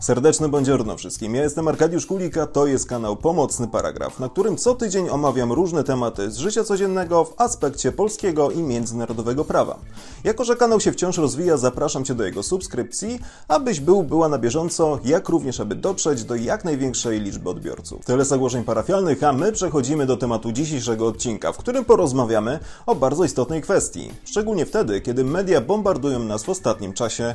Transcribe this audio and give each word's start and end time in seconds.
Serdeczne 0.00 0.48
buongiorno 0.48 0.96
wszystkim. 0.96 1.34
Ja 1.34 1.42
jestem 1.42 1.68
Arkadiusz 1.68 2.06
Kulika, 2.06 2.46
to 2.46 2.66
jest 2.66 2.88
kanał 2.88 3.16
Pomocny 3.16 3.68
Paragraf, 3.68 4.20
na 4.20 4.28
którym 4.28 4.56
co 4.56 4.74
tydzień 4.74 5.08
omawiam 5.08 5.52
różne 5.52 5.84
tematy 5.84 6.30
z 6.30 6.36
życia 6.36 6.64
codziennego 6.64 7.24
w 7.24 7.34
aspekcie 7.40 7.92
polskiego 7.92 8.50
i 8.50 8.62
międzynarodowego 8.62 9.44
prawa. 9.44 9.78
Jako, 10.24 10.44
że 10.44 10.56
kanał 10.56 10.80
się 10.80 10.92
wciąż 10.92 11.18
rozwija, 11.18 11.56
zapraszam 11.56 12.04
Cię 12.04 12.14
do 12.14 12.24
jego 12.24 12.42
subskrypcji, 12.42 13.20
abyś 13.48 13.80
był, 13.80 14.02
była 14.02 14.28
na 14.28 14.38
bieżąco, 14.38 14.98
jak 15.04 15.28
również 15.28 15.60
aby 15.60 15.74
dotrzeć 15.74 16.24
do 16.24 16.34
jak 16.34 16.64
największej 16.64 17.20
liczby 17.20 17.50
odbiorców. 17.50 18.04
Tyle 18.04 18.24
zagłoszeń 18.24 18.64
parafialnych, 18.64 19.22
a 19.22 19.32
my 19.32 19.52
przechodzimy 19.52 20.06
do 20.06 20.16
tematu 20.16 20.52
dzisiejszego 20.52 21.06
odcinka, 21.06 21.52
w 21.52 21.58
którym 21.58 21.84
porozmawiamy 21.84 22.58
o 22.86 22.94
bardzo 22.94 23.24
istotnej 23.24 23.62
kwestii. 23.62 24.10
Szczególnie 24.24 24.66
wtedy, 24.66 25.00
kiedy 25.00 25.24
media 25.24 25.60
bombardują 25.60 26.18
nas 26.18 26.44
w 26.44 26.48
ostatnim 26.48 26.92
czasie 26.92 27.34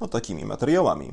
no, 0.00 0.08
takimi 0.08 0.44
materiałami. 0.44 1.12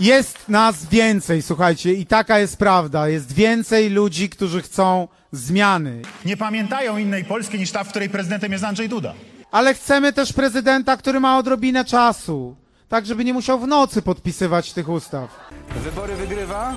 Jest 0.00 0.48
nas 0.48 0.86
więcej, 0.86 1.42
słuchajcie, 1.42 1.92
i 1.92 2.06
taka 2.06 2.38
jest 2.38 2.56
prawda. 2.56 3.08
Jest 3.08 3.32
więcej 3.32 3.90
ludzi, 3.90 4.28
którzy 4.28 4.62
chcą 4.62 5.08
zmiany. 5.32 6.02
nie 6.24 6.36
pamiętają 6.36 6.96
innej 6.98 7.24
Polski 7.24 7.58
niż 7.58 7.70
ta, 7.70 7.84
w 7.84 7.88
której 7.88 8.08
prezydentem 8.08 8.52
jest 8.52 8.64
Andrzej 8.64 8.88
Duda. 8.88 9.14
Ale 9.50 9.74
chcemy 9.74 10.12
też 10.12 10.32
prezydenta, 10.32 10.96
który 10.96 11.20
ma 11.20 11.38
odrobinę 11.38 11.84
czasu. 11.84 12.56
Tak, 12.88 13.06
żeby 13.06 13.24
nie 13.24 13.34
musiał 13.34 13.60
w 13.60 13.66
nocy 13.66 14.02
podpisywać 14.02 14.72
tych 14.72 14.88
ustaw. 14.88 15.50
Wybory 15.84 16.16
wygrywa 16.16 16.74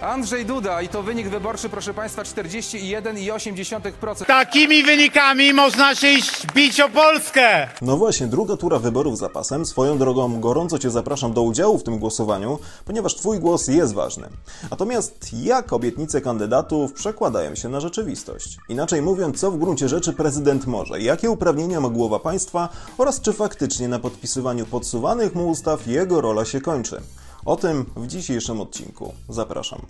Andrzej 0.00 0.46
Duda 0.46 0.82
i 0.82 0.88
to 0.88 1.02
wynik 1.02 1.28
wyborczy, 1.28 1.68
proszę 1.68 1.94
Państwa, 1.94 2.22
41,8%. 2.22 4.26
Takimi 4.26 4.82
wynikami 4.82 5.52
można 5.52 5.94
się 5.94 6.08
iść 6.08 6.46
bić 6.54 6.80
o 6.80 6.88
Polskę! 6.88 7.68
No 7.82 7.96
właśnie, 7.96 8.26
druga 8.26 8.56
tura 8.56 8.78
wyborów 8.78 9.18
za 9.18 9.28
pasem. 9.28 9.66
Swoją 9.66 9.98
drogą 9.98 10.40
gorąco 10.40 10.78
Cię 10.78 10.90
zapraszam 10.90 11.32
do 11.32 11.42
udziału 11.42 11.78
w 11.78 11.82
tym 11.82 11.98
głosowaniu, 11.98 12.58
ponieważ 12.84 13.14
Twój 13.14 13.38
głos 13.38 13.68
jest 13.68 13.94
ważny. 13.94 14.28
Natomiast 14.70 15.28
jak 15.32 15.72
obietnice 15.72 16.20
kandydatów 16.20 16.92
przekładają 16.92 17.54
się 17.54 17.68
na 17.68 17.80
rzeczywistość? 17.80 18.56
Inaczej 18.68 19.02
mówiąc, 19.02 19.40
co 19.40 19.50
w 19.50 19.58
gruncie 19.58 19.88
rzeczy 19.88 20.12
prezydent 20.12 20.66
może, 20.66 21.00
jakie 21.00 21.30
uprawnienia 21.30 21.80
ma 21.80 21.88
głowa 21.88 22.18
państwa 22.18 22.68
oraz 22.98 23.20
czy 23.20 23.32
faktycznie 23.32 23.88
na 23.88 23.98
podpisywaniu 23.98 24.66
podsuwanych 24.66 25.34
mu 25.34 25.48
ustaw 25.48 25.86
jego 25.86 26.20
rola 26.20 26.44
się 26.44 26.60
kończy. 26.60 27.00
O 27.44 27.56
tym 27.56 27.84
w 27.96 28.06
dzisiejszym 28.06 28.60
odcinku. 28.60 29.14
Zapraszam. 29.28 29.80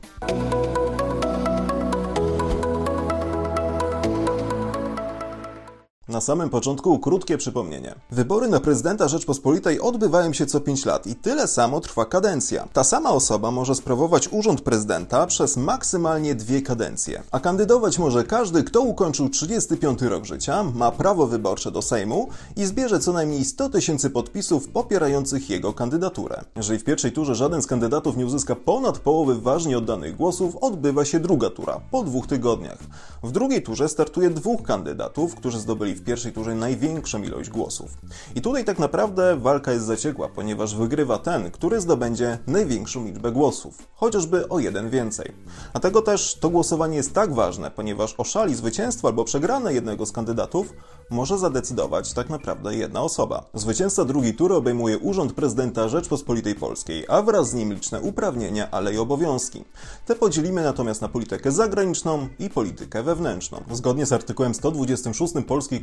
Na 6.10 6.20
samym 6.20 6.50
początku 6.50 6.98
krótkie 6.98 7.38
przypomnienie. 7.38 7.94
Wybory 8.10 8.48
na 8.48 8.60
prezydenta 8.60 9.08
Rzeczpospolitej 9.08 9.80
odbywają 9.80 10.32
się 10.32 10.46
co 10.46 10.60
5 10.60 10.84
lat 10.84 11.06
i 11.06 11.14
tyle 11.14 11.48
samo 11.48 11.80
trwa 11.80 12.04
kadencja. 12.04 12.68
Ta 12.72 12.84
sama 12.84 13.10
osoba 13.10 13.50
może 13.50 13.74
sprawować 13.74 14.28
urząd 14.32 14.60
prezydenta 14.60 15.26
przez 15.26 15.56
maksymalnie 15.56 16.34
dwie 16.34 16.62
kadencje. 16.62 17.22
A 17.30 17.40
kandydować 17.40 17.98
może 17.98 18.24
każdy, 18.24 18.64
kto 18.64 18.80
ukończył 18.80 19.28
35 19.28 20.02
rok 20.02 20.24
życia, 20.24 20.64
ma 20.74 20.90
prawo 20.90 21.26
wyborcze 21.26 21.70
do 21.70 21.82
Sejmu 21.82 22.28
i 22.56 22.66
zbierze 22.66 23.00
co 23.00 23.12
najmniej 23.12 23.44
100 23.44 23.68
tysięcy 23.68 24.10
podpisów 24.10 24.68
popierających 24.68 25.50
jego 25.50 25.72
kandydaturę. 25.72 26.44
Jeżeli 26.56 26.78
w 26.78 26.84
pierwszej 26.84 27.12
turze 27.12 27.34
żaden 27.34 27.62
z 27.62 27.66
kandydatów 27.66 28.16
nie 28.16 28.26
uzyska 28.26 28.56
ponad 28.56 28.98
połowy 28.98 29.40
ważnie 29.40 29.78
oddanych 29.78 30.16
głosów, 30.16 30.56
odbywa 30.56 31.04
się 31.04 31.20
druga 31.20 31.50
tura, 31.50 31.80
po 31.90 32.02
dwóch 32.02 32.26
tygodniach. 32.26 32.78
W 33.22 33.32
drugiej 33.32 33.62
turze 33.62 33.88
startuje 33.88 34.30
dwóch 34.30 34.62
kandydatów, 34.62 35.34
którzy 35.34 35.60
zdobyli 35.60 35.94
w 35.94 36.00
pierwszej 36.10 36.32
turze 36.32 36.54
największą 36.54 37.22
ilość 37.22 37.50
głosów. 37.50 37.90
I 38.34 38.40
tutaj 38.40 38.64
tak 38.64 38.78
naprawdę 38.78 39.36
walka 39.36 39.72
jest 39.72 39.86
zaciekła, 39.86 40.28
ponieważ 40.28 40.76
wygrywa 40.76 41.18
ten, 41.18 41.50
który 41.50 41.80
zdobędzie 41.80 42.38
największą 42.46 43.04
liczbę 43.04 43.32
głosów, 43.32 43.78
chociażby 43.94 44.48
o 44.48 44.58
jeden 44.58 44.90
więcej. 44.90 45.32
Dlatego 45.72 46.02
też 46.02 46.34
to 46.34 46.50
głosowanie 46.50 46.96
jest 46.96 47.14
tak 47.14 47.34
ważne, 47.34 47.70
ponieważ 47.70 48.14
o 48.18 48.24
szali 48.24 48.54
zwycięstwa 48.54 49.08
albo 49.08 49.24
przegrane 49.24 49.74
jednego 49.74 50.06
z 50.06 50.12
kandydatów 50.12 50.72
może 51.10 51.38
zadecydować 51.38 52.12
tak 52.12 52.30
naprawdę 52.30 52.76
jedna 52.76 53.02
osoba. 53.02 53.44
Zwycięzca 53.54 54.04
drugiej 54.04 54.34
tury 54.34 54.54
obejmuje 54.54 54.98
urząd 54.98 55.32
prezydenta 55.32 55.88
Rzeczpospolitej 55.88 56.54
Polskiej, 56.54 57.04
a 57.08 57.22
wraz 57.22 57.50
z 57.50 57.54
nim 57.54 57.72
liczne 57.72 58.00
uprawnienia, 58.00 58.70
ale 58.70 58.94
i 58.94 58.98
obowiązki. 58.98 59.64
Te 60.06 60.14
podzielimy 60.14 60.62
natomiast 60.62 61.00
na 61.00 61.08
politykę 61.08 61.52
zagraniczną 61.52 62.28
i 62.38 62.50
politykę 62.50 63.02
wewnętrzną. 63.02 63.62
Zgodnie 63.72 64.06
z 64.06 64.12
artykułem 64.12 64.54
126 64.54 65.34
Polskiej 65.46 65.80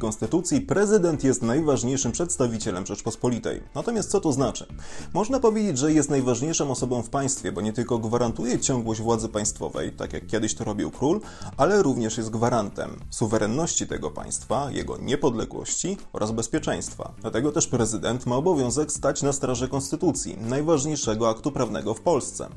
prezydent 0.68 1.24
jest 1.24 1.42
najważniejszym 1.42 2.12
przedstawicielem 2.12 2.86
Rzeczpospolitej. 2.86 3.64
Natomiast 3.76 4.12
co 4.12 4.22
to 4.22 4.32
znaczy? 4.32 4.66
Można 5.14 5.40
powiedzieć, 5.40 5.78
że 5.78 5.94
jest 5.94 6.10
najważniejszą 6.10 6.72
osobą 6.72 7.04
w 7.04 7.10
państwie, 7.10 7.52
bo 7.52 7.62
nie 7.62 7.74
tylko 7.74 8.00
gwarantuje 8.00 8.60
ciągłość 8.60 9.02
władzy 9.02 9.30
państwowej, 9.30 9.92
tak 9.92 10.14
jak 10.14 10.28
kiedyś 10.28 10.56
to 10.56 10.64
robił 10.64 10.92
król, 10.92 11.22
ale 11.58 11.84
również 11.84 12.18
jest 12.18 12.30
gwarantem 12.30 13.00
suwerenności 13.10 13.88
tego 13.88 14.12
państwa, 14.12 14.72
jego 14.72 14.98
niepodległości 14.98 15.98
oraz 16.14 16.32
bezpieczeństwa. 16.32 17.12
Dlatego 17.22 17.52
też 17.52 17.68
prezydent 17.68 18.26
ma 18.26 18.36
obowiązek 18.36 18.92
stać 18.92 19.22
na 19.22 19.34
straży 19.34 19.68
konstytucji, 19.68 20.38
najważniejszego 20.42 21.30
aktu 21.30 21.52
prawnego 21.52 21.94
w 21.94 22.02
Polsce. 22.02 22.50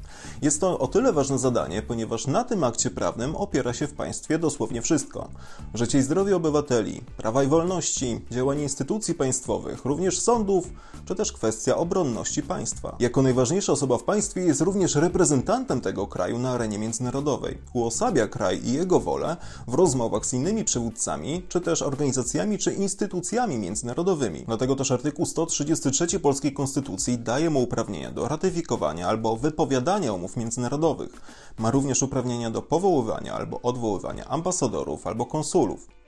Jest 0.42 0.60
to 0.60 0.78
o 0.78 0.88
tyle 0.88 1.12
ważne 1.12 1.38
zadanie, 1.38 1.82
ponieważ 1.82 2.26
na 2.26 2.44
tym 2.44 2.64
akcie 2.64 2.90
prawnym 2.90 3.36
opiera 3.36 3.72
się 3.72 3.86
w 3.86 3.94
państwie 3.94 4.38
dosłownie 4.38 4.82
wszystko: 4.82 5.28
życie 5.74 5.98
i 5.98 6.02
zdrowie 6.02 6.36
obywateli, 6.36 7.02
prawa 7.16 7.39
i 7.42 7.46
wolności, 7.46 8.20
działanie 8.30 8.62
instytucji 8.62 9.14
państwowych, 9.14 9.84
również 9.84 10.20
sądów, 10.20 10.70
czy 11.04 11.14
też 11.14 11.32
kwestia 11.32 11.76
obronności 11.76 12.42
państwa. 12.42 12.96
Jako 13.00 13.22
najważniejsza 13.22 13.72
osoba 13.72 13.98
w 13.98 14.02
państwie 14.02 14.40
jest 14.40 14.60
również 14.60 14.94
reprezentantem 14.94 15.80
tego 15.80 16.06
kraju 16.06 16.38
na 16.38 16.50
arenie 16.50 16.78
międzynarodowej. 16.78 17.58
Uosabia 17.72 18.28
kraj 18.28 18.60
i 18.64 18.72
jego 18.72 19.00
wolę 19.00 19.36
w 19.68 19.74
rozmowach 19.74 20.26
z 20.26 20.32
innymi 20.32 20.64
przywódcami, 20.64 21.42
czy 21.48 21.60
też 21.60 21.82
organizacjami, 21.82 22.58
czy 22.58 22.72
instytucjami 22.72 23.58
międzynarodowymi. 23.58 24.44
Dlatego 24.46 24.76
też 24.76 24.90
artykuł 24.90 25.26
133 25.26 26.20
Polskiej 26.20 26.52
Konstytucji 26.52 27.18
daje 27.18 27.50
mu 27.50 27.62
uprawnienia 27.62 28.10
do 28.10 28.28
ratyfikowania 28.28 29.08
albo 29.08 29.36
wypowiadania 29.36 30.12
umów 30.12 30.36
międzynarodowych. 30.36 31.20
Ma 31.58 31.70
również 31.70 32.02
uprawnienia 32.02 32.50
do 32.50 32.62
powoływania 32.62 33.34
albo 33.34 33.60
odwoływania 33.62 34.28
ambasadorów 34.28 35.06
albo 35.06 35.26
konsulów 35.26 35.99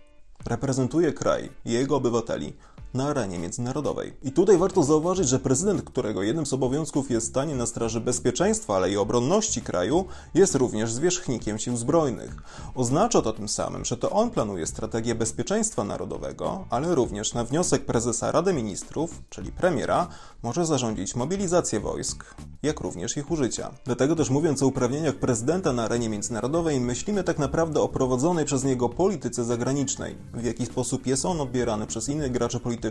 reprezentuje 0.45 1.13
kraj 1.15 1.49
i 1.65 1.73
jego 1.73 1.97
obywateli 1.97 2.53
na 2.95 3.09
arenie 3.09 3.39
międzynarodowej. 3.39 4.13
I 4.23 4.33
tutaj 4.33 4.59
warto 4.59 4.83
zauważyć, 4.83 5.29
że 5.29 5.39
prezydent, 5.39 5.83
którego 5.83 6.23
jednym 6.23 6.47
z 6.47 6.53
obowiązków 6.53 7.11
jest 7.11 7.27
stanie 7.27 7.55
na 7.55 7.67
straży 7.67 8.01
bezpieczeństwa, 8.01 8.77
ale 8.77 8.91
i 8.91 8.97
obronności 8.97 9.63
kraju, 9.63 10.05
jest 10.35 10.55
również 10.55 10.93
zwierzchnikiem 10.93 11.59
sił 11.59 11.77
zbrojnych. 11.77 12.37
Oznacza 12.75 13.23
to 13.23 13.33
tym 13.33 13.49
samym, 13.49 13.85
że 13.85 13.97
to 13.97 14.11
on 14.11 14.31
planuje 14.31 14.67
strategię 14.67 15.15
bezpieczeństwa 15.15 15.85
narodowego, 15.85 16.65
ale 16.71 16.95
również 16.95 17.35
na 17.35 17.45
wniosek 17.45 17.85
prezesa 17.87 18.33
Rady 18.33 18.53
Ministrów, 18.53 19.23
czyli 19.31 19.53
premiera, 19.53 20.09
może 20.43 20.67
zarządzić 20.67 21.17
mobilizację 21.17 21.81
wojsk, 21.81 22.35
jak 22.63 22.81
również 22.81 23.17
ich 23.17 23.31
użycia. 23.31 23.71
Dlatego 23.85 24.17
też 24.17 24.31
mówiąc 24.31 24.63
o 24.63 24.67
uprawnieniach 24.67 25.15
prezydenta 25.15 25.73
na 25.73 25.85
arenie 25.85 26.09
międzynarodowej, 26.09 26.81
myślimy 26.81 27.25
tak 27.25 27.39
naprawdę 27.39 27.81
o 27.81 27.89
prowadzonej 27.89 28.45
przez 28.45 28.65
niego 28.65 28.89
polityce 28.89 29.45
zagranicznej, 29.45 30.17
w 30.35 30.45
jaki 30.45 30.67
sposób 30.67 31.07
jest 31.07 31.25
on 31.25 31.41
odbierany 31.41 31.87
przez 31.87 32.09
innych 32.09 32.33
graczy 32.33 32.61
politycznych, 32.61 32.82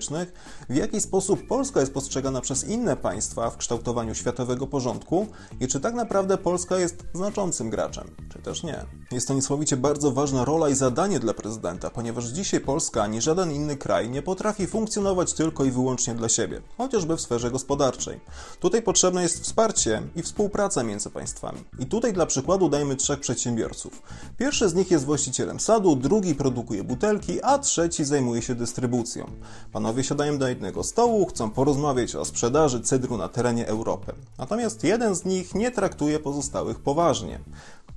w 0.69 0.75
jaki 0.75 1.02
sposób 1.02 1.47
Polska 1.47 1.79
jest 1.79 1.94
postrzegana 1.94 2.41
przez 2.41 2.63
inne 2.63 2.97
państwa 2.97 3.50
w 3.50 3.57
kształtowaniu 3.57 4.16
światowego 4.16 4.68
porządku 4.68 5.28
i 5.59 5.68
czy 5.68 5.79
tak 5.79 5.94
naprawdę 5.94 6.38
Polska 6.38 6.78
jest 6.78 7.03
znaczącym 7.13 7.69
graczem, 7.69 8.16
czy 8.34 8.40
też 8.40 8.63
nie. 8.63 8.85
Jest 9.12 9.28
to 9.28 9.34
niesłowicie 9.34 9.78
bardzo 9.78 10.12
ważna 10.12 10.46
rola 10.46 10.70
i 10.70 10.76
zadanie 10.76 11.20
dla 11.20 11.34
prezydenta, 11.34 11.90
ponieważ 11.90 12.26
dzisiaj 12.26 12.59
Polska 12.59 13.03
ani 13.03 13.22
żaden 13.22 13.52
inny 13.52 13.78
kraj 13.78 14.09
nie 14.09 14.22
potrafi 14.22 14.68
funkcjonować 14.68 15.34
tylko 15.34 15.66
i 15.66 15.72
wyłącznie 15.72 16.16
dla 16.16 16.30
siebie, 16.30 16.62
chociażby 16.78 17.18
w 17.18 17.22
sferze 17.22 17.52
gospodarczej. 17.52 18.20
Tutaj 18.59 18.82
potrzebne 18.82 19.24
jest 19.24 19.44
wsparcie 19.44 20.02
i 20.16 20.22
współpraca 20.22 20.84
między 20.84 21.09
państwami. 21.09 21.64
I 21.80 21.85
tutaj 21.85 22.14
dla 22.14 22.26
przykładu 22.26 22.70
dajmy 22.70 22.96
trzech 22.96 23.20
przedsiębiorców. 23.20 24.02
Pierwszy 24.38 24.70
z 24.70 24.74
nich 24.74 24.91
jest 24.91 25.06
właścicielem 25.06 25.59
sadu, 25.59 25.96
drugi 25.96 26.35
produkuje 26.35 26.84
butelki, 26.84 27.44
a 27.44 27.58
trzeci 27.59 28.06
zajmuje 28.06 28.41
się 28.41 28.56
dystrybucją. 28.56 29.26
Panowie 29.72 30.03
siadają 30.03 30.38
do 30.38 30.47
jednego 30.47 30.84
stołu, 30.84 31.26
chcą 31.26 31.50
porozmawiać 31.50 32.16
o 32.16 32.26
sprzedaży 32.26 32.82
cydru 32.82 33.18
na 33.18 33.28
terenie 33.28 33.68
Europy. 33.68 34.14
Natomiast 34.38 34.84
jeden 34.84 35.16
z 35.16 35.26
nich 35.26 35.56
nie 35.56 35.72
traktuje 35.72 36.20
pozostałych 36.20 36.80
poważnie. 36.80 37.40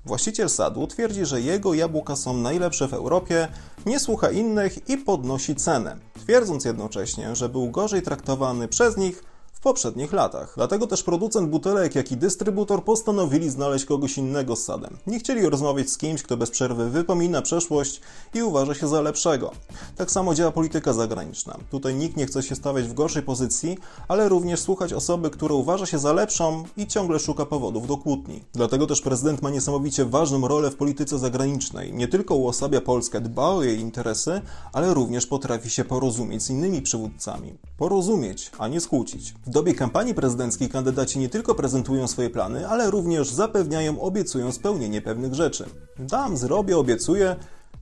Właściciel 0.07 0.51
sadu 0.51 0.87
twierdzi, 0.87 1.27
że 1.27 1.41
jego 1.41 1.75
jabłka 1.75 2.17
są 2.17 2.37
najlepsze 2.37 2.89
w 2.89 2.95
Europie, 2.95 3.49
nie 3.87 4.01
słucha 4.01 4.31
innych 4.31 4.89
i 4.89 4.99
podnosi 4.99 5.55
cenę, 5.55 5.97
twierdząc 6.25 6.65
jednocześnie, 6.65 7.37
że 7.37 7.49
był 7.49 7.71
gorzej 7.71 8.03
traktowany 8.03 8.69
przez 8.69 8.97
nich 8.97 9.25
poprzednich 9.65 10.13
latach. 10.13 10.53
Dlatego 10.57 10.87
też 10.87 11.03
producent 11.03 11.49
butelek, 11.49 11.95
jak 11.95 12.13
i 12.13 12.17
dystrybutor 12.17 12.85
postanowili 12.85 13.51
znaleźć 13.51 13.85
kogoś 13.85 14.19
innego 14.19 14.57
z 14.57 14.65
sadem. 14.65 14.97
Nie 15.07 15.19
chcieli 15.19 15.49
rozmawiać 15.49 15.91
z 15.91 15.99
kimś, 15.99 16.23
kto 16.23 16.37
bez 16.37 16.51
przerwy 16.51 16.91
wypomina 16.91 17.43
przeszłość 17.43 18.01
i 18.35 18.43
uważa 18.43 18.75
się 18.75 18.89
za 18.89 19.01
lepszego. 19.01 19.51
Tak 19.97 20.11
samo 20.11 20.35
działa 20.35 20.53
polityka 20.53 20.93
zagraniczna. 20.93 21.57
Tutaj 21.71 21.95
nikt 21.95 22.17
nie 22.17 22.27
chce 22.27 22.43
się 22.43 22.55
stawiać 22.55 22.85
w 22.85 22.95
gorszej 22.95 23.23
pozycji, 23.23 23.79
ale 24.09 24.29
również 24.29 24.61
słuchać 24.61 24.93
osoby, 24.93 25.31
która 25.31 25.55
uważa 25.55 25.87
się 25.87 25.99
za 25.99 26.13
lepszą 26.13 26.65
i 26.77 26.87
ciągle 26.87 27.19
szuka 27.19 27.47
powodów 27.47 27.87
do 27.87 27.97
kłótni. 27.97 28.43
Dlatego 28.53 28.87
też 28.87 29.01
prezydent 29.01 29.43
ma 29.43 29.51
niesamowicie 29.51 30.05
ważną 30.05 30.49
rolę 30.49 30.71
w 30.71 30.77
polityce 30.77 31.19
zagranicznej. 31.19 31.93
Nie 31.93 32.09
tylko 32.09 32.35
uosabia 32.35 32.81
Polskę, 32.81 33.21
dba 33.21 33.49
o 33.49 33.63
jej 33.63 33.79
interesy, 33.79 34.41
ale 34.73 34.95
również 34.95 35.27
potrafi 35.27 35.71
się 35.71 35.85
porozumieć 35.85 36.43
z 36.43 36.51
innymi 36.51 36.83
przywódcami. 36.83 37.55
Porozumieć, 37.77 38.51
a 38.59 38.69
nie 38.69 38.81
skłócić. 38.81 39.35
W 39.47 39.54
dobie 39.55 39.75
kampanii 39.75 40.15
prezydenckiej 40.15 40.69
kandydaci 40.69 41.19
nie 41.19 41.29
tylko 41.29 41.55
prezentują 41.55 42.09
swoje 42.09 42.31
plany, 42.31 42.69
ale 42.69 42.91
również 42.91 43.31
zapewniają, 43.31 44.01
obiecują 44.01 44.53
spełnienie 44.53 45.03
pewnych 45.03 45.35
rzeczy. 45.35 45.65
Dam, 45.99 46.37
zrobię, 46.37 46.79
obiecuję. 46.79 47.37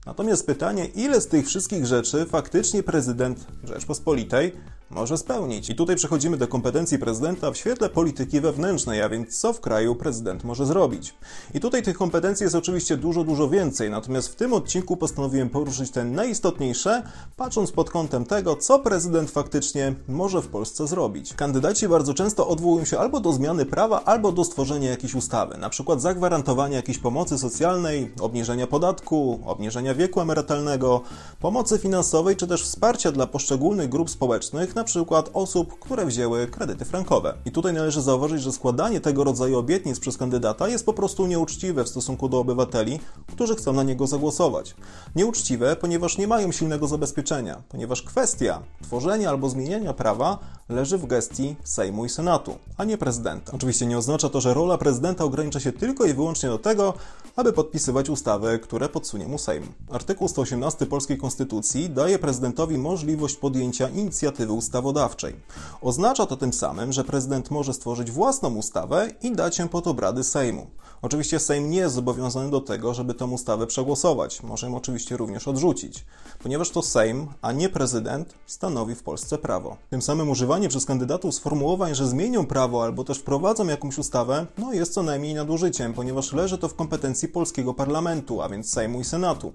Natomiast 0.06 0.46
pytanie, 0.46 0.86
ile 0.86 1.20
z 1.20 1.26
tych 1.26 1.46
wszystkich 1.46 1.86
rzeczy 1.86 2.26
faktycznie 2.26 2.82
prezydent 2.82 3.46
Rzeczpospolitej 3.64 4.52
może 4.94 5.18
spełnić. 5.18 5.70
I 5.70 5.74
tutaj 5.74 5.96
przechodzimy 5.96 6.36
do 6.36 6.48
kompetencji 6.48 6.98
prezydenta 6.98 7.50
w 7.50 7.56
świetle 7.56 7.88
polityki 7.88 8.40
wewnętrznej, 8.40 9.02
a 9.02 9.08
więc 9.08 9.38
co 9.38 9.52
w 9.52 9.60
kraju 9.60 9.94
prezydent 9.94 10.44
może 10.44 10.66
zrobić. 10.66 11.14
I 11.54 11.60
tutaj 11.60 11.82
tych 11.82 11.96
kompetencji 11.96 12.44
jest 12.44 12.56
oczywiście 12.56 12.96
dużo, 12.96 13.24
dużo 13.24 13.48
więcej, 13.48 13.90
natomiast 13.90 14.28
w 14.28 14.34
tym 14.34 14.52
odcinku 14.52 14.96
postanowiłem 14.96 15.50
poruszyć 15.50 15.90
te 15.90 16.04
najistotniejsze, 16.04 17.02
patrząc 17.36 17.72
pod 17.72 17.90
kątem 17.90 18.24
tego, 18.24 18.56
co 18.56 18.78
prezydent 18.78 19.30
faktycznie 19.30 19.94
może 20.08 20.42
w 20.42 20.48
Polsce 20.48 20.86
zrobić. 20.86 21.34
Kandydaci 21.34 21.88
bardzo 21.88 22.14
często 22.14 22.48
odwołują 22.48 22.84
się 22.84 22.98
albo 22.98 23.20
do 23.20 23.32
zmiany 23.32 23.66
prawa, 23.66 24.04
albo 24.04 24.32
do 24.32 24.44
stworzenia 24.44 24.90
jakiejś 24.90 25.14
ustawy, 25.14 25.58
na 25.58 25.70
przykład 25.70 26.02
zagwarantowania 26.02 26.76
jakiejś 26.76 26.98
pomocy 26.98 27.38
socjalnej, 27.38 28.12
obniżenia 28.20 28.66
podatku, 28.66 29.40
obniżenia 29.44 29.94
wieku 29.94 30.20
emerytalnego, 30.20 31.00
pomocy 31.40 31.78
finansowej, 31.78 32.36
czy 32.36 32.46
też 32.46 32.62
wsparcia 32.62 33.12
dla 33.12 33.26
poszczególnych 33.26 33.88
grup 33.88 34.10
społecznych, 34.10 34.76
na 34.82 34.86
przykład 34.86 35.30
osób, 35.32 35.78
które 35.78 36.06
wzięły 36.06 36.46
kredyty 36.46 36.84
frankowe. 36.84 37.34
I 37.44 37.50
tutaj 37.50 37.72
należy 37.72 38.02
zauważyć, 38.02 38.42
że 38.42 38.52
składanie 38.52 39.00
tego 39.00 39.24
rodzaju 39.24 39.58
obietnic 39.58 40.00
przez 40.00 40.16
kandydata 40.16 40.68
jest 40.68 40.86
po 40.86 40.92
prostu 40.92 41.26
nieuczciwe 41.26 41.84
w 41.84 41.88
stosunku 41.88 42.28
do 42.28 42.38
obywateli, 42.38 43.00
którzy 43.26 43.56
chcą 43.56 43.72
na 43.72 43.82
niego 43.82 44.06
zagłosować. 44.06 44.74
Nieuczciwe, 45.16 45.76
ponieważ 45.76 46.18
nie 46.18 46.28
mają 46.28 46.52
silnego 46.52 46.86
zabezpieczenia, 46.86 47.62
ponieważ 47.68 48.02
kwestia 48.02 48.62
tworzenia 48.82 49.28
albo 49.30 49.48
zmieniania 49.48 49.92
prawa 49.92 50.38
leży 50.72 50.98
w 50.98 51.06
gestii 51.06 51.56
Sejmu 51.64 52.04
i 52.04 52.08
Senatu, 52.08 52.54
a 52.76 52.84
nie 52.84 52.98
prezydenta. 52.98 53.52
Oczywiście 53.52 53.86
nie 53.86 53.98
oznacza 53.98 54.28
to, 54.28 54.40
że 54.40 54.54
rola 54.54 54.78
prezydenta 54.78 55.24
ogranicza 55.24 55.60
się 55.60 55.72
tylko 55.72 56.04
i 56.04 56.14
wyłącznie 56.14 56.48
do 56.48 56.58
tego, 56.58 56.94
aby 57.36 57.52
podpisywać 57.52 58.10
ustawy, 58.10 58.58
które 58.58 58.88
podsunie 58.88 59.28
mu 59.28 59.38
Sejm. 59.38 59.66
Artykuł 59.90 60.28
118 60.28 60.86
polskiej 60.86 61.18
konstytucji 61.18 61.90
daje 61.90 62.18
prezydentowi 62.18 62.78
możliwość 62.78 63.36
podjęcia 63.36 63.88
inicjatywy 63.88 64.52
ustawodawczej. 64.52 65.34
Oznacza 65.80 66.26
to 66.26 66.36
tym 66.36 66.52
samym, 66.52 66.92
że 66.92 67.04
prezydent 67.04 67.50
może 67.50 67.74
stworzyć 67.74 68.10
własną 68.10 68.54
ustawę 68.54 69.10
i 69.22 69.32
dać 69.32 69.58
ją 69.58 69.68
pod 69.68 69.86
obrady 69.86 70.24
Sejmu. 70.24 70.66
Oczywiście 71.02 71.38
Sejm 71.38 71.70
nie 71.70 71.78
jest 71.78 71.94
zobowiązany 71.94 72.50
do 72.50 72.60
tego, 72.60 72.94
żeby 72.94 73.14
tę 73.14 73.24
ustawę 73.24 73.66
przegłosować. 73.66 74.42
Może 74.42 74.66
ją 74.66 74.76
oczywiście 74.76 75.16
również 75.16 75.48
odrzucić, 75.48 76.04
ponieważ 76.42 76.70
to 76.70 76.82
Sejm, 76.82 77.26
a 77.42 77.52
nie 77.52 77.68
prezydent, 77.68 78.34
stanowi 78.46 78.94
w 78.94 79.02
Polsce 79.02 79.38
prawo. 79.38 79.76
Tym 79.90 80.02
samym 80.02 80.30
używanie 80.30 80.61
przez 80.68 80.84
kandydatów 80.84 81.34
sformułowań, 81.34 81.94
że 81.94 82.08
zmienią 82.08 82.46
prawo 82.46 82.84
albo 82.84 83.04
też 83.04 83.18
wprowadzą 83.18 83.66
jakąś 83.66 83.98
ustawę, 83.98 84.46
no 84.58 84.72
jest 84.72 84.94
co 84.94 85.02
najmniej 85.02 85.34
nadużyciem, 85.34 85.94
ponieważ 85.94 86.32
leży 86.32 86.58
to 86.58 86.68
w 86.68 86.74
kompetencji 86.74 87.28
polskiego 87.28 87.74
parlamentu, 87.74 88.42
a 88.42 88.48
więc 88.48 88.70
Sejmu 88.70 89.00
i 89.00 89.04
Senatu. 89.04 89.52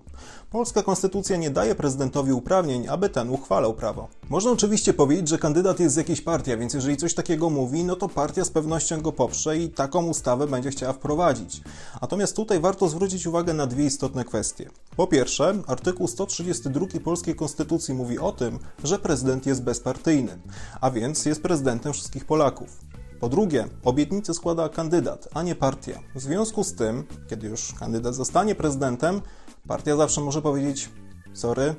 Polska 0.51 0.83
konstytucja 0.83 1.38
nie 1.38 1.50
daje 1.50 1.75
prezydentowi 1.75 2.31
uprawnień, 2.31 2.88
aby 2.88 3.09
ten 3.09 3.30
uchwalał 3.30 3.74
prawo. 3.74 4.07
Można 4.30 4.51
oczywiście 4.51 4.94
powiedzieć, 4.94 5.27
że 5.27 5.38
kandydat 5.38 5.80
jest 5.80 5.95
z 5.95 5.98
jakiejś 5.98 6.21
partii, 6.21 6.51
a 6.51 6.57
więc 6.57 6.74
jeżeli 6.74 6.98
coś 6.98 7.13
takiego 7.13 7.50
mówi, 7.50 7.83
no 7.83 7.95
to 7.95 8.10
partia 8.10 8.45
z 8.45 8.50
pewnością 8.50 9.01
go 9.01 9.12
poprze 9.12 9.57
i 9.57 9.69
taką 9.69 10.07
ustawę 10.07 10.48
będzie 10.48 10.69
chciała 10.69 10.94
wprowadzić. 10.94 11.62
Natomiast 12.01 12.36
tutaj 12.36 12.60
warto 12.60 12.89
zwrócić 12.89 13.27
uwagę 13.27 13.53
na 13.53 13.68
dwie 13.68 13.86
istotne 13.86 14.25
kwestie. 14.25 14.69
Po 14.95 15.07
pierwsze, 15.07 15.53
artykuł 15.68 16.07
132 16.07 16.86
polskiej 17.03 17.36
konstytucji 17.36 17.94
mówi 17.94 18.19
o 18.19 18.31
tym, 18.31 18.60
że 18.83 19.00
prezydent 19.00 19.45
jest 19.45 19.63
bezpartyjny, 19.63 20.38
a 20.81 20.92
więc 20.92 20.97
jest 21.26 21.44
prezydentem 21.44 21.94
wszystkich 21.94 22.26
Polaków. 22.26 22.80
Po 23.20 23.30
drugie, 23.30 23.68
obietnicę 23.84 24.34
składa 24.34 24.70
kandydat, 24.70 25.28
a 25.34 25.44
nie 25.44 25.56
partia. 25.56 26.00
W 26.16 26.22
związku 26.22 26.64
z 26.64 26.76
tym, 26.76 27.04
kiedy 27.30 27.48
już 27.48 27.74
kandydat 27.74 28.16
zostanie 28.16 28.56
prezydentem, 28.56 29.22
partia 29.68 29.96
zawsze 29.96 30.22
może 30.22 30.42
powiedzieć: 30.42 30.90
Sorry, 31.34 31.76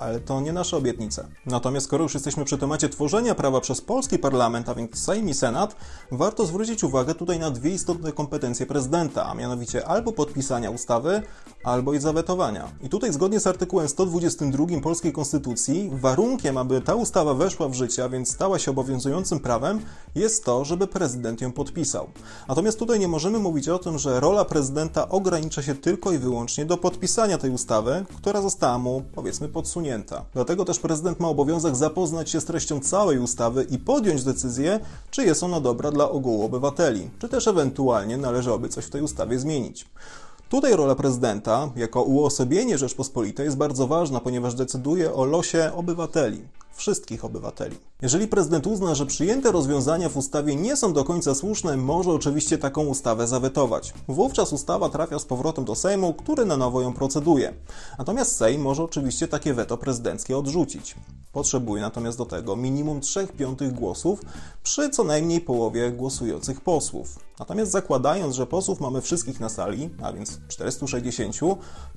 ale 0.00 0.20
to 0.20 0.40
nie 0.40 0.52
nasze 0.52 0.76
obietnice. 0.76 1.26
Natomiast 1.46 1.86
skoro 1.86 2.02
już 2.02 2.14
jesteśmy 2.14 2.44
przy 2.44 2.58
temacie 2.58 2.88
tworzenia 2.88 3.34
prawa 3.34 3.60
przez 3.60 3.80
polski 3.80 4.18
parlament, 4.18 4.68
a 4.68 4.74
więc 4.74 4.98
Sejm 4.98 5.28
i 5.28 5.34
Senat, 5.34 5.76
warto 6.12 6.46
zwrócić 6.46 6.84
uwagę 6.84 7.14
tutaj 7.14 7.38
na 7.38 7.50
dwie 7.50 7.70
istotne 7.70 8.12
kompetencje 8.12 8.66
prezydenta, 8.66 9.26
a 9.26 9.34
mianowicie 9.34 9.86
albo 9.86 10.12
podpisania 10.12 10.70
ustawy, 10.70 11.22
albo 11.64 11.92
jej 11.92 12.02
zawetowania. 12.02 12.68
I 12.82 12.88
tutaj 12.88 13.12
zgodnie 13.12 13.40
z 13.40 13.46
artykułem 13.46 13.88
122 13.88 14.80
polskiej 14.82 15.12
konstytucji, 15.12 15.90
warunkiem, 15.92 16.58
aby 16.58 16.80
ta 16.80 16.94
ustawa 16.94 17.34
weszła 17.34 17.68
w 17.68 17.74
życie, 17.74 18.04
a 18.04 18.08
więc 18.08 18.32
stała 18.32 18.58
się 18.58 18.70
obowiązującym 18.70 19.40
prawem, 19.40 19.80
jest 20.14 20.44
to, 20.44 20.64
żeby 20.64 20.86
prezydent 20.86 21.40
ją 21.40 21.52
podpisał. 21.52 22.10
Natomiast 22.48 22.78
tutaj 22.78 22.98
nie 22.98 23.08
możemy 23.08 23.38
mówić 23.38 23.68
o 23.68 23.78
tym, 23.78 23.98
że 23.98 24.20
rola 24.20 24.44
prezydenta 24.44 25.08
ogranicza 25.08 25.62
się 25.62 25.74
tylko 25.74 26.12
i 26.12 26.18
wyłącznie 26.18 26.64
do 26.64 26.76
podpisania 26.76 27.38
tej 27.38 27.50
ustawy, 27.50 28.04
która 28.16 28.42
została 28.42 28.78
mu, 28.78 29.02
powiedzmy, 29.14 29.48
podsunięta. 29.48 29.89
Dlatego 30.34 30.64
też 30.64 30.78
prezydent 30.78 31.20
ma 31.20 31.28
obowiązek 31.28 31.76
zapoznać 31.76 32.30
się 32.30 32.40
z 32.40 32.44
treścią 32.44 32.80
całej 32.80 33.18
ustawy 33.18 33.66
i 33.70 33.78
podjąć 33.78 34.24
decyzję, 34.24 34.80
czy 35.10 35.24
jest 35.24 35.42
ona 35.42 35.60
dobra 35.60 35.90
dla 35.90 36.10
ogółu 36.10 36.44
obywateli, 36.44 37.10
czy 37.18 37.28
też 37.28 37.48
ewentualnie 37.48 38.16
należałoby 38.16 38.68
coś 38.68 38.84
w 38.84 38.90
tej 38.90 39.02
ustawie 39.02 39.38
zmienić. 39.38 39.86
Tutaj 40.48 40.76
rola 40.76 40.94
prezydenta, 40.94 41.70
jako 41.76 42.02
uosobienie 42.02 42.78
Rzeczpospolitej, 42.78 43.44
jest 43.44 43.56
bardzo 43.56 43.86
ważna, 43.86 44.20
ponieważ 44.20 44.54
decyduje 44.54 45.14
o 45.14 45.24
losie 45.24 45.70
obywateli 45.74 46.42
wszystkich 46.72 47.24
obywateli. 47.24 47.76
Jeżeli 48.02 48.28
prezydent 48.28 48.66
uzna, 48.66 48.94
że 48.94 49.06
przyjęte 49.06 49.52
rozwiązania 49.52 50.08
w 50.08 50.16
ustawie 50.16 50.56
nie 50.56 50.76
są 50.76 50.92
do 50.92 51.04
końca 51.04 51.34
słuszne, 51.34 51.76
może 51.76 52.10
oczywiście 52.10 52.58
taką 52.58 52.86
ustawę 52.86 53.26
zawetować. 53.26 53.94
Wówczas 54.08 54.52
ustawa 54.52 54.88
trafia 54.88 55.18
z 55.18 55.24
powrotem 55.24 55.64
do 55.64 55.74
Sejmu, 55.74 56.14
który 56.14 56.44
na 56.44 56.56
nowo 56.56 56.82
ją 56.82 56.92
proceduje. 56.92 57.54
Natomiast 57.98 58.36
Sejm 58.36 58.62
może 58.62 58.82
oczywiście 58.82 59.28
takie 59.28 59.54
weto 59.54 59.76
prezydenckie 59.76 60.38
odrzucić. 60.38 60.94
Potrzebuje 61.32 61.82
natomiast 61.82 62.18
do 62.18 62.26
tego 62.26 62.56
minimum 62.56 63.00
3 63.00 63.26
piątych 63.26 63.72
głosów 63.72 64.20
przy 64.62 64.90
co 64.90 65.04
najmniej 65.04 65.40
połowie 65.40 65.90
głosujących 65.92 66.60
posłów. 66.60 67.18
Natomiast 67.38 67.70
zakładając, 67.70 68.34
że 68.34 68.46
posłów 68.46 68.80
mamy 68.80 69.00
wszystkich 69.00 69.40
na 69.40 69.48
sali, 69.48 69.90
a 70.02 70.12
więc 70.12 70.40
460, 70.48 71.36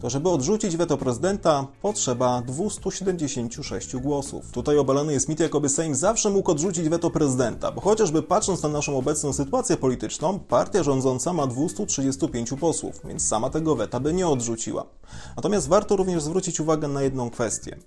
to 0.02 0.10
żeby 0.10 0.30
odrzucić 0.30 0.78
weto 0.78 0.98
prezydenta 0.98 1.68
potrzeba 1.82 2.42
276 2.42 3.96
głosów. 3.96 4.52
Tutaj 4.52 4.73
obalany 4.80 5.14
jest 5.14 5.30
mit, 5.30 5.40
jakoby 5.40 5.70
Sejm 5.70 5.96
zawsze 5.96 6.30
mógł 6.30 6.52
odrzucić 6.52 6.90
weto 6.90 7.10
prezydenta, 7.10 7.72
bo 7.72 7.82
chociażby 7.82 8.24
patrząc 8.24 8.64
na 8.64 8.70
naszą 8.70 8.98
obecną 8.98 9.34
sytuację 9.34 9.78
polityczną, 9.78 10.40
partia 10.40 10.84
rządząca 10.84 11.34
ma 11.34 11.48
235 11.48 12.54
posłów, 12.60 13.02
więc 13.06 13.28
sama 13.28 13.50
tego 13.50 13.76
weta 13.76 14.00
by 14.00 14.14
nie 14.14 14.28
odrzuciła. 14.28 14.86
Natomiast 15.36 15.68
warto 15.68 15.96
również 15.96 16.24
zwrócić 16.24 16.60
uwagę 16.60 16.88
na 16.88 17.02
jedną 17.02 17.30
kwestię. 17.30 17.78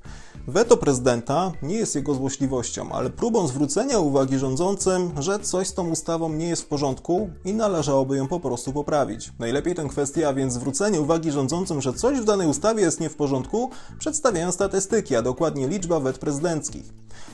Weto 0.49 0.77
prezydenta 0.77 1.53
nie 1.63 1.75
jest 1.75 1.95
jego 1.95 2.15
złośliwością, 2.15 2.93
ale 2.93 3.11
próbą 3.11 3.49
zwrócenia 3.49 3.99
uwagi 3.99 4.39
rządzącym, 4.39 5.11
że 5.19 5.39
coś 5.39 5.67
z 5.67 5.75
tą 5.75 5.91
ustawą 5.91 6.29
nie 6.29 6.49
jest 6.49 6.63
w 6.63 6.67
porządku 6.67 7.31
i 7.45 7.55
należałoby 7.55 8.17
ją 8.17 8.29
po 8.29 8.41
prostu 8.41 8.73
poprawić. 8.73 9.33
Najlepiej 9.39 9.75
tę 9.75 9.87
kwestię, 9.89 10.29
a 10.29 10.35
więc 10.35 10.53
zwrócenie 10.53 11.01
uwagi 11.01 11.33
rządzącym, 11.33 11.83
że 11.83 11.93
coś 11.93 12.21
w 12.21 12.25
danej 12.25 12.49
ustawie 12.49 12.83
jest 12.83 13.01
nie 13.01 13.11
w 13.11 13.17
porządku, 13.17 13.71
przedstawiają 13.99 14.53
statystyki, 14.53 15.17
a 15.17 15.23
dokładnie 15.23 15.69
liczba 15.69 16.01
wet 16.01 16.19
prezydenckich. 16.19 16.66
Steve. 16.67 16.91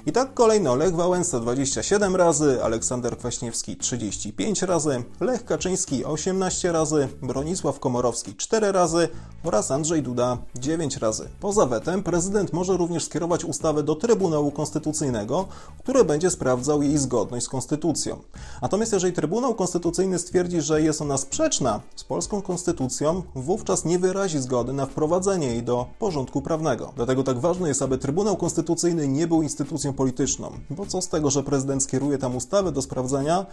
I 0.07 0.13
tak 0.13 0.35
kolejno 0.35 0.75
Lech 0.75 0.95
Wałęsa 0.95 1.41
27 1.41 2.17
razy, 2.17 2.65
Aleksander 2.65 3.19
Kwaśniewski 3.19 3.77
35 3.77 4.63
razy, 4.63 5.05
Lech 5.21 5.45
Kaczyński 5.45 6.05
18 6.05 6.73
razy, 6.73 7.09
Bronisław 7.23 7.81
Komorowski 7.81 8.35
4 8.37 8.73
razy 8.73 9.09
oraz 9.45 9.71
Andrzej 9.71 10.03
Duda 10.03 10.39
9 10.55 10.97
razy. 10.97 11.29
Poza 11.41 11.67
wetem 11.67 12.03
prezydent 12.03 12.53
może 12.53 12.77
również 12.77 13.05
skierować 13.05 13.45
ustawę 13.45 13.83
do 13.83 13.95
Trybunału 13.95 14.51
Konstytucyjnego, 14.51 15.49
który 15.79 16.05
będzie 16.05 16.31
sprawdzał 16.31 16.83
jej 16.83 16.99
zgodność 16.99 17.47
z 17.47 17.49
konstytucją. 17.49 18.19
Natomiast 18.63 18.93
jeżeli 18.93 19.13
Trybunał 19.13 19.55
Konstytucyjny 19.55 20.19
stwierdzi, 20.19 20.61
że 20.61 20.83
jest 20.83 21.03
ona 21.03 21.19
sprzeczna 21.19 21.81
z 21.97 22.05
polską 22.05 22.43
konstytucją, 22.43 23.23
wówczas 23.35 23.85
nie 23.85 23.99
wyrazi 23.99 24.39
zgody 24.39 24.73
na 24.73 24.87
wprowadzenie 24.87 25.47
jej 25.47 25.63
do 25.63 25.87
porządku 25.99 26.43
prawnego. 26.43 26.93
Dlatego 26.97 27.23
tak 27.23 27.39
ważne 27.39 27.69
jest, 27.69 27.83
aby 27.83 27.99
Trybunał 27.99 28.37
Konstytucyjny 28.37 29.09
nie 29.09 29.27
był 29.27 29.43
instytucją 29.43 29.72
polityczną, 29.97 30.53
bo 30.71 30.87
co 30.87 31.03
z 31.03 31.09
tego, 31.09 31.31
że 31.31 31.43
prezydent 31.43 31.83
skieruje 31.83 32.19
tam 32.19 32.37
ustawy 32.37 32.73
do 32.73 32.83
sprawdzenia, 32.83 33.47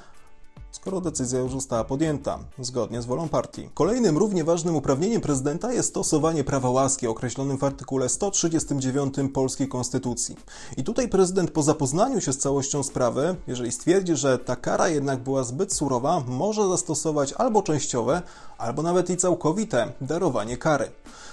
skoro 0.82 1.02
decyzja 1.02 1.40
już 1.40 1.52
została 1.52 1.84
podjęta, 1.84 2.40
zgodnie 2.60 3.02
z 3.02 3.06
wolą 3.06 3.30
partii. 3.30 3.70
Kolejnym 3.74 4.18
równie 4.18 4.44
ważnym 4.44 4.76
uprawnieniem 4.76 5.22
prezydenta 5.22 5.74
jest 5.74 5.90
stosowanie 5.90 6.44
prawa 6.44 6.70
łaski 6.70 7.08
określonym 7.08 7.58
w 7.58 7.64
artykule 7.64 8.10
139 8.10 9.16
polskiej 9.34 9.68
konstytucji. 9.68 10.36
I 10.78 10.84
tutaj 10.84 11.10
prezydent 11.10 11.52
po 11.52 11.64
zapoznaniu 11.64 12.22
się 12.22 12.34
z 12.34 12.38
całością 12.38 12.84
sprawy, 12.84 13.36
jeżeli 13.48 13.72
stwierdzi, 13.72 14.16
że 14.16 14.38
ta 14.38 14.56
kara 14.56 14.90
jednak 14.90 15.20
była 15.20 15.44
zbyt 15.44 15.74
surowa, 15.74 16.24
może 16.28 16.68
zastosować 16.68 17.34
albo 17.34 17.62
częściowe, 17.62 18.22
albo 18.58 18.82
nawet 18.82 19.10
i 19.10 19.18
całkowite 19.18 19.92
darowanie 20.02 20.58
kary. 20.58 20.92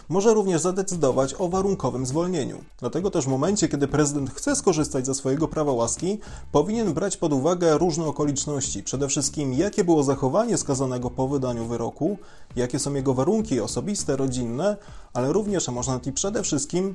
Może 0.08 0.34
również 0.34 0.60
zadecydować 0.60 1.34
o 1.38 1.48
warunkowym 1.48 2.06
zwolnieniu. 2.06 2.58
Dlatego 2.78 3.10
też 3.10 3.24
w 3.24 3.28
momencie, 3.28 3.68
kiedy 3.68 3.88
prezydent 3.88 4.30
chce 4.30 4.56
skorzystać 4.56 5.06
ze 5.06 5.14
swojego 5.14 5.48
prawa 5.48 5.72
łaski, 5.72 6.18
powinien 6.52 6.94
brać 6.94 7.16
pod 7.16 7.32
uwagę 7.32 7.78
różne 7.78 8.04
okoliczności. 8.04 8.82
Przede 8.82 9.08
wszystkim, 9.08 9.35
jakie 9.36 9.84
było 9.84 10.02
zachowanie 10.02 10.58
skazanego 10.58 11.10
po 11.10 11.28
wydaniu 11.28 11.66
wyroku, 11.66 12.18
jakie 12.56 12.78
są 12.78 12.94
jego 12.94 13.14
warunki 13.14 13.60
osobiste, 13.60 14.16
rodzinne, 14.16 14.76
ale 15.12 15.32
również, 15.32 15.68
a 15.68 15.72
może 15.72 15.90
nawet 15.90 16.06
i 16.06 16.12
przede 16.12 16.42
wszystkim, 16.42 16.94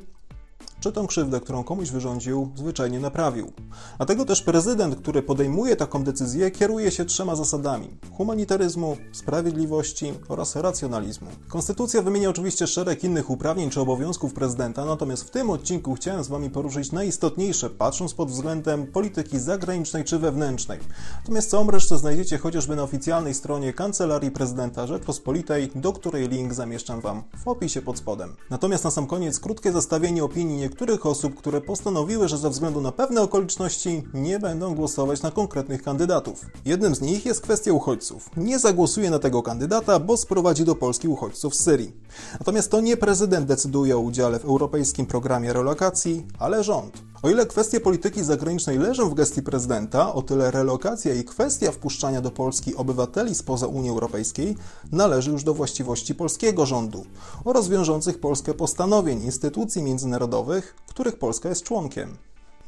czy 0.82 0.92
tą 0.92 1.08
krzywdę, 1.08 1.40
którą 1.40 1.64
komuś 1.64 1.90
wyrządził, 1.90 2.52
zwyczajnie 2.56 3.00
naprawił. 3.00 3.52
Dlatego 3.98 4.26
też 4.26 4.42
prezydent, 4.42 4.96
który 4.96 5.24
podejmuje 5.24 5.76
taką 5.76 6.04
decyzję, 6.04 6.52
kieruje 6.52 6.92
się 6.92 7.06
trzema 7.06 7.36
zasadami: 7.36 7.90
humanitaryzmu, 8.18 8.98
sprawiedliwości 9.12 10.14
oraz 10.30 10.56
racjonalizmu. 10.56 11.28
Konstytucja 11.50 12.02
wymienia 12.02 12.30
oczywiście 12.30 12.68
szereg 12.68 13.04
innych 13.04 13.30
uprawnień 13.30 13.70
czy 13.70 13.82
obowiązków 13.82 14.34
prezydenta, 14.34 14.86
natomiast 14.86 15.24
w 15.24 15.30
tym 15.30 15.50
odcinku 15.50 15.94
chciałem 15.94 16.24
z 16.24 16.28
Wami 16.28 16.50
poruszyć 16.50 16.92
najistotniejsze, 16.92 17.70
patrząc 17.70 18.14
pod 18.14 18.32
względem 18.32 18.88
polityki 18.88 19.40
zagranicznej 19.40 20.04
czy 20.04 20.20
wewnętrznej. 20.20 20.80
Natomiast 21.18 21.50
całą 21.50 21.72
resztę 21.72 21.98
znajdziecie 21.98 22.38
chociażby 22.38 22.76
na 22.76 22.84
oficjalnej 22.84 23.34
stronie 23.34 23.74
Kancelarii 23.74 24.32
Prezydenta 24.32 24.88
Rzeczpospolitej, 24.88 25.72
do 25.76 25.94
której 25.94 26.30
link 26.30 26.54
zamieszczam 26.54 27.02
Wam 27.02 27.24
w 27.44 27.48
opisie 27.48 27.82
pod 27.82 27.98
spodem. 27.98 28.36
Natomiast 28.50 28.84
na 28.84 28.92
sam 28.92 29.08
koniec 29.08 29.40
krótkie 29.40 29.72
zestawienie 29.72 30.24
opinii 30.24 30.71
niektórych 30.72 31.06
osób, 31.06 31.36
które 31.36 31.62
postanowiły, 31.62 32.28
że 32.28 32.38
ze 32.38 32.50
względu 32.50 32.82
na 32.82 32.92
pewne 32.92 33.22
okoliczności 33.22 34.04
nie 34.13 34.40
będą 34.40 34.75
głosować 34.75 35.22
na 35.22 35.32
konkretnych 35.32 35.84
kandydatów. 35.84 36.46
Jednym 36.66 36.96
z 36.96 37.01
nich 37.01 37.25
jest 37.25 37.42
kwestia 37.42 37.74
uchodźców. 37.74 38.30
Nie 38.38 38.60
zagłosuje 38.60 39.10
na 39.10 39.20
tego 39.20 39.44
kandydata, 39.44 40.00
bo 40.00 40.18
sprowadzi 40.18 40.66
do 40.66 40.75
Polski 40.75 41.08
uchodźców 41.08 41.56
z 41.56 41.63
Syrii. 41.63 41.92
Natomiast 42.40 42.72
to 42.72 42.82
nie 42.82 42.98
prezydent 42.98 43.48
decyduje 43.48 43.98
o 43.98 44.00
udziale 44.00 44.40
w 44.40 44.46
europejskim 44.46 45.06
programie 45.06 45.54
relokacji, 45.54 46.25
ale 46.40 46.63
rząd. 46.63 47.11
O 47.24 47.30
ile 47.30 47.46
kwestie 47.46 47.80
polityki 47.80 48.24
zagranicznej 48.24 48.78
leżą 48.78 49.10
w 49.10 49.13
gestii 49.13 49.44
prezydenta, 49.44 50.13
o 50.13 50.22
tyle 50.22 50.51
relokacja 50.51 51.13
i 51.13 51.24
kwestia 51.24 51.72
wpuszczania 51.72 52.22
do 52.22 52.32
Polski 52.32 52.75
obywateli 52.75 53.36
spoza 53.36 53.68
Unii 53.68 53.90
Europejskiej 53.90 54.58
należy 54.92 55.32
już 55.32 55.44
do 55.44 55.54
właściwości 55.54 56.16
polskiego 56.16 56.66
rządu 56.66 57.06
oraz 57.46 57.70
wiążących 57.70 58.20
Polskę 58.20 58.54
postanowień 58.54 59.24
instytucji 59.24 59.84
międzynarodowych, 59.84 60.75
których 60.88 61.20
Polska 61.20 61.50
jest 61.50 61.63
członkiem. 61.63 62.18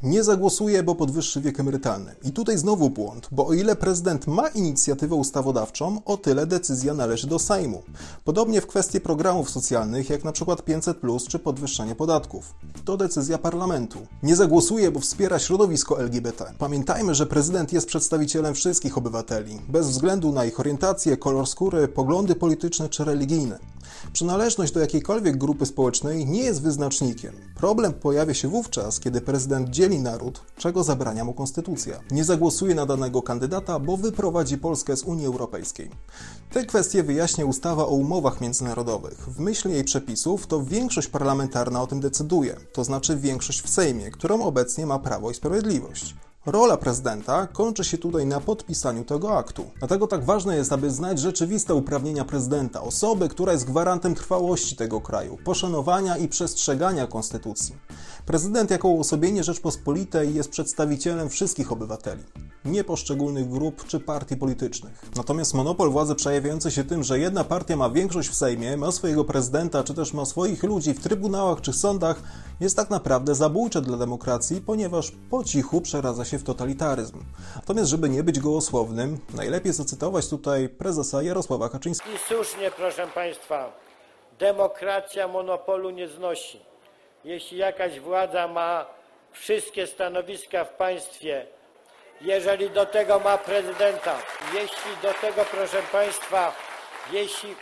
Nie 0.03 0.23
zagłosuje, 0.23 0.83
bo 0.83 0.95
podwyższy 0.95 1.41
wiek 1.41 1.59
emerytalny. 1.59 2.15
I 2.23 2.31
tutaj 2.31 2.57
znowu 2.57 2.89
błąd, 2.89 3.27
bo 3.31 3.47
o 3.47 3.53
ile 3.53 3.75
prezydent 3.75 4.27
ma 4.27 4.47
inicjatywę 4.47 5.15
ustawodawczą, 5.15 6.01
o 6.05 6.17
tyle 6.17 6.47
decyzja 6.47 6.93
należy 6.93 7.27
do 7.27 7.39
Sejmu. 7.39 7.83
Podobnie 8.23 8.61
w 8.61 8.67
kwestii 8.67 9.01
programów 9.01 9.49
socjalnych, 9.49 10.09
jak 10.09 10.23
na 10.23 10.31
przykład 10.31 10.65
500 10.65 10.97
czy 11.27 11.39
podwyższenie 11.39 11.95
podatków. 11.95 12.53
To 12.85 12.97
decyzja 12.97 13.37
parlamentu. 13.37 13.99
Nie 14.23 14.35
zagłosuje, 14.35 14.91
bo 14.91 14.99
wspiera 14.99 15.39
środowisko 15.39 16.01
LGBT. 16.01 16.53
Pamiętajmy, 16.57 17.15
że 17.15 17.25
prezydent 17.25 17.73
jest 17.73 17.87
przedstawicielem 17.87 18.53
wszystkich 18.53 18.97
obywateli, 18.97 19.59
bez 19.69 19.89
względu 19.89 20.31
na 20.31 20.45
ich 20.45 20.59
orientację, 20.59 21.17
kolor 21.17 21.47
skóry, 21.47 21.87
poglądy 21.87 22.35
polityczne 22.35 22.89
czy 22.89 23.03
religijne. 23.03 23.59
Przynależność 24.13 24.73
do 24.73 24.79
jakiejkolwiek 24.79 25.37
grupy 25.37 25.65
społecznej 25.65 26.25
nie 26.25 26.43
jest 26.43 26.61
wyznacznikiem. 26.61 27.33
Problem 27.55 27.93
pojawia 27.93 28.33
się 28.33 28.47
wówczas, 28.47 28.99
kiedy 28.99 29.21
prezydent 29.21 29.69
dzieli 29.69 29.92
naród, 29.99 30.41
czego 30.57 30.83
zabrania 30.83 31.25
mu 31.25 31.33
konstytucja. 31.33 31.99
Nie 32.11 32.23
zagłosuje 32.23 32.75
na 32.75 32.85
danego 32.85 33.21
kandydata, 33.21 33.79
bo 33.79 33.97
wyprowadzi 33.97 34.57
Polskę 34.57 34.97
z 34.97 35.03
Unii 35.03 35.25
Europejskiej. 35.25 35.89
Te 36.51 36.65
kwestie 36.65 37.03
wyjaśnia 37.03 37.45
ustawa 37.45 37.85
o 37.85 37.89
umowach 37.89 38.41
międzynarodowych. 38.41 39.29
W 39.29 39.39
myśl 39.39 39.69
jej 39.69 39.83
przepisów 39.83 40.47
to 40.47 40.63
większość 40.63 41.07
parlamentarna 41.07 41.81
o 41.81 41.87
tym 41.87 41.99
decyduje, 41.99 42.55
to 42.73 42.83
znaczy 42.83 43.17
większość 43.17 43.61
w 43.61 43.69
Sejmie, 43.69 44.11
którą 44.11 44.43
obecnie 44.43 44.85
ma 44.85 44.99
Prawo 44.99 45.31
i 45.31 45.33
Sprawiedliwość. 45.33 46.15
Rola 46.45 46.77
prezydenta 46.77 47.47
kończy 47.47 47.83
się 47.83 47.97
tutaj 47.97 48.25
na 48.25 48.39
podpisaniu 48.39 49.03
tego 49.03 49.37
aktu. 49.37 49.65
Dlatego 49.79 50.07
tak 50.07 50.25
ważne 50.25 50.55
jest, 50.55 50.73
aby 50.73 50.91
znać 50.91 51.19
rzeczywiste 51.19 51.75
uprawnienia 51.75 52.25
prezydenta, 52.25 52.81
osoby, 52.81 53.29
która 53.29 53.51
jest 53.51 53.65
gwarantem 53.65 54.15
trwałości 54.15 54.75
tego 54.75 55.01
kraju, 55.01 55.37
poszanowania 55.45 56.17
i 56.17 56.27
przestrzegania 56.27 57.07
konstytucji. 57.07 57.75
Prezydent 58.25 58.71
jako 58.71 58.87
uosobienie 58.87 59.43
Rzeczpospolitej 59.43 60.35
jest 60.35 60.49
przedstawicielem 60.49 61.29
wszystkich 61.29 61.71
obywateli, 61.71 62.23
nie 62.65 62.83
poszczególnych 62.83 63.49
grup 63.49 63.87
czy 63.87 63.99
partii 63.99 64.37
politycznych. 64.37 65.05
Natomiast 65.15 65.53
monopol 65.53 65.89
władzy 65.89 66.15
przejawiający 66.15 66.71
się 66.71 66.83
tym, 66.83 67.03
że 67.03 67.19
jedna 67.19 67.43
partia 67.43 67.75
ma 67.75 67.89
większość 67.89 68.29
w 68.29 68.35
Sejmie, 68.35 68.77
ma 68.77 68.91
swojego 68.91 69.25
prezydenta, 69.25 69.83
czy 69.83 69.93
też 69.93 70.13
ma 70.13 70.25
swoich 70.25 70.63
ludzi 70.63 70.93
w 70.93 71.03
trybunałach 71.03 71.61
czy 71.61 71.73
sądach, 71.73 72.21
jest 72.59 72.75
tak 72.75 72.89
naprawdę 72.89 73.35
zabójcze 73.35 73.81
dla 73.81 73.97
demokracji, 73.97 74.61
ponieważ 74.61 75.11
po 75.29 75.43
cichu 75.43 75.81
przeradza 75.81 76.25
się 76.25 76.39
w 76.39 76.43
totalitaryzm. 76.43 77.19
Natomiast, 77.55 77.89
żeby 77.89 78.09
nie 78.09 78.23
być 78.23 78.39
gołosłownym, 78.39 79.19
najlepiej 79.33 79.73
zacytować 79.73 80.27
tutaj 80.27 80.69
prezesa 80.69 81.23
Jarosława 81.23 81.69
Kaczyńskiego. 81.69 82.15
I 82.15 82.19
słusznie, 82.33 82.71
proszę 82.71 83.07
Państwa, 83.07 83.73
demokracja 84.39 85.27
monopolu 85.27 85.89
nie 85.89 86.07
znosi. 86.07 86.72
Jeśli 87.25 87.57
jakaś 87.57 87.99
władza 87.99 88.47
ma 88.47 88.85
wszystkie 89.31 89.87
stanowiska 89.87 90.65
w 90.65 90.69
państwie, 90.69 91.45
jeżeli 92.21 92.69
do 92.69 92.85
tego 92.85 93.19
ma 93.19 93.37
prezydenta, 93.37 94.15
jeśli 94.53 94.97
do 95.01 95.13
tego, 95.13 95.45
proszę 95.51 95.81
Państwa, 95.91 96.55
jeśli 97.11 97.55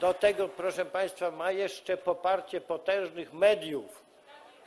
do 0.00 0.14
tego, 0.14 0.48
proszę 0.48 0.84
Państwa, 0.84 1.30
ma 1.30 1.50
jeszcze 1.50 1.96
poparcie 1.96 2.60
potężnych 2.60 3.32
mediów, 3.32 4.02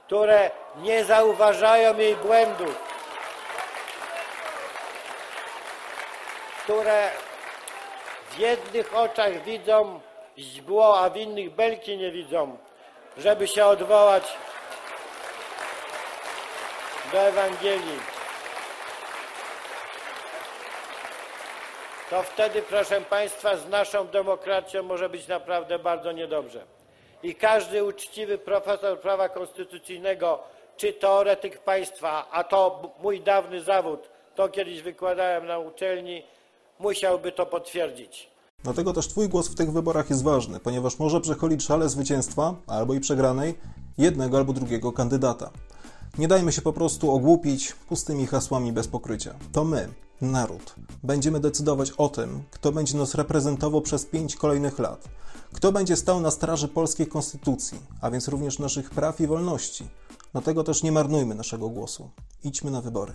które 0.05 0.51
nie 0.77 1.05
zauważają 1.05 1.97
jej 1.97 2.15
błędów, 2.15 2.75
które 6.63 7.09
w 8.29 8.39
jednych 8.39 8.95
oczach 8.95 9.43
widzą 9.43 9.99
źdźbło, 10.37 10.99
a 10.99 11.09
w 11.09 11.17
innych 11.17 11.55
belki 11.55 11.97
nie 11.97 12.11
widzą, 12.11 12.57
żeby 13.17 13.47
się 13.47 13.65
odwołać 13.65 14.23
do 17.11 17.19
Ewangelii. 17.19 17.99
To 22.09 22.23
wtedy, 22.23 22.61
proszę 22.61 23.01
Państwa, 23.01 23.57
z 23.57 23.69
naszą 23.69 24.07
demokracją 24.07 24.83
może 24.83 25.09
być 25.09 25.27
naprawdę 25.27 25.79
bardzo 25.79 26.11
niedobrze. 26.11 26.63
I 27.23 27.35
każdy 27.35 27.83
uczciwy 27.83 28.37
profesor 28.37 28.99
prawa 28.99 29.29
konstytucyjnego 29.29 30.39
czy 30.77 30.93
teoretyk 30.93 31.59
państwa, 31.59 32.27
a 32.31 32.43
to 32.43 32.81
mój 32.99 33.21
dawny 33.21 33.61
zawód, 33.61 34.09
to 34.35 34.49
kiedyś 34.49 34.81
wykładałem 34.81 35.47
na 35.47 35.59
uczelni, 35.59 36.23
musiałby 36.79 37.31
to 37.31 37.45
potwierdzić. 37.45 38.30
Dlatego 38.63 38.93
też 38.93 39.07
Twój 39.07 39.29
głos 39.29 39.47
w 39.47 39.55
tych 39.55 39.71
wyborach 39.71 40.09
jest 40.09 40.23
ważny, 40.23 40.59
ponieważ 40.59 40.99
może 40.99 41.21
przechylić 41.21 41.63
szale 41.63 41.89
zwycięstwa, 41.89 42.55
albo 42.67 42.93
i 42.93 42.99
przegranej, 42.99 43.57
jednego 43.97 44.37
albo 44.37 44.53
drugiego 44.53 44.91
kandydata. 44.91 45.51
Nie 46.17 46.27
dajmy 46.27 46.51
się 46.51 46.61
po 46.61 46.73
prostu 46.73 47.11
ogłupić 47.11 47.73
pustymi 47.73 48.27
hasłami 48.27 48.73
bez 48.73 48.87
pokrycia. 48.87 49.35
To 49.51 49.63
my, 49.63 49.89
naród, 50.21 50.75
będziemy 51.03 51.39
decydować 51.39 51.91
o 51.91 52.09
tym, 52.09 52.43
kto 52.51 52.71
będzie 52.71 52.97
nas 52.97 53.15
reprezentował 53.15 53.81
przez 53.81 54.05
pięć 54.05 54.35
kolejnych 54.35 54.79
lat, 54.79 55.09
kto 55.53 55.71
będzie 55.71 55.95
stał 55.95 56.19
na 56.19 56.31
straży 56.31 56.67
polskiej 56.67 57.07
konstytucji, 57.07 57.79
a 58.01 58.11
więc 58.11 58.27
również 58.27 58.59
naszych 58.59 58.89
praw 58.89 59.21
i 59.21 59.27
wolności. 59.27 59.87
Dlatego 60.31 60.63
też 60.63 60.83
nie 60.83 60.91
marnujmy 60.91 61.35
naszego 61.35 61.69
głosu. 61.69 62.09
Idźmy 62.43 62.71
na 62.71 62.81
wybory. 62.81 63.13